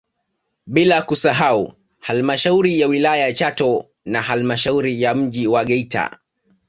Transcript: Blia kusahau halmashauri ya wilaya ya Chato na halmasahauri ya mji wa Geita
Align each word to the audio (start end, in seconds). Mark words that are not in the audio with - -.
Blia 0.65 1.01
kusahau 1.01 1.73
halmashauri 1.99 2.79
ya 2.79 2.87
wilaya 2.87 3.21
ya 3.27 3.33
Chato 3.33 3.85
na 4.05 4.21
halmasahauri 4.21 5.01
ya 5.01 5.15
mji 5.15 5.47
wa 5.47 5.65
Geita 5.65 6.19